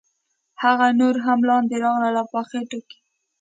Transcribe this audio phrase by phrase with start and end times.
[0.63, 2.99] هغه نور هم لاندې راغلل او په خټو کې.